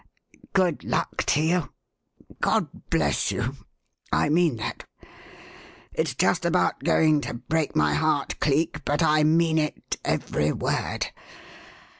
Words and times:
Good 0.53 0.83
luck 0.83 1.17
to 1.27 1.43
you! 1.43 1.69
God 2.41 2.89
bless 2.89 3.31
you! 3.31 3.57
I 4.11 4.29
mean 4.29 4.55
that. 4.55 4.83
It's 5.93 6.15
just 6.15 6.43
about 6.43 6.83
going 6.83 7.21
to 7.21 7.35
break 7.35 7.75
my 7.75 7.93
heart, 7.93 8.39
Cleek, 8.39 8.83
but 8.83 9.03
I 9.03 9.21
mean 9.23 9.59
it 9.59 9.97
every 10.03 10.53
word! 10.53 11.11